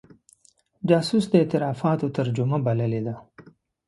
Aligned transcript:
جاسوس 0.89 1.25
د 1.29 1.33
اعترافاتو 1.41 2.13
ترجمه 2.17 2.57
بللې 2.65 3.01
ده. 3.07 3.15